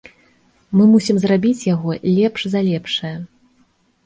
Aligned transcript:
Мы 0.79 0.87
мусім 0.93 1.19
зрабіць 1.25 1.67
яго 1.75 1.89
лепш 2.17 2.41
за 2.55 2.59
лепшае. 2.71 3.13